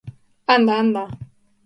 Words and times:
–Anda, 0.53 0.73
anda. 0.83 1.03